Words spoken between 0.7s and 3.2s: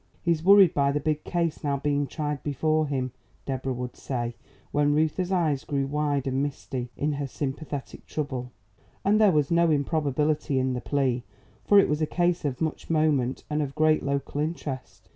by the big case now being tried before him,"